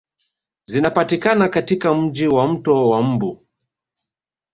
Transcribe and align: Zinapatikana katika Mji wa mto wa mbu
Zinapatikana 0.63 1.49
katika 1.49 1.93
Mji 1.95 2.27
wa 2.27 2.47
mto 2.47 2.89
wa 2.89 3.01
mbu 3.03 3.45